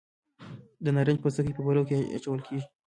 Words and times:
د 0.83 0.85
نارنج 0.95 1.19
پوستکي 1.23 1.53
په 1.55 1.61
پلو 1.65 1.81
کې 1.89 2.09
اچول 2.15 2.39
کیږي. 2.47 2.67